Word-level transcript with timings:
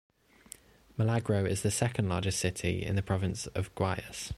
Milagro 0.97 1.45
is 1.45 1.61
the 1.61 1.69
second 1.69 2.09
largest 2.09 2.39
city 2.39 2.83
in 2.83 2.95
the 2.95 3.03
province 3.03 3.45
of 3.45 3.71
Guayas. 3.75 4.29